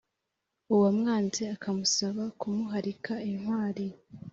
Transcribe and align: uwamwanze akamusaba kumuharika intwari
uwamwanze 0.73 1.41
akamusaba 1.55 2.23
kumuharika 2.39 3.13
intwari 3.29 3.87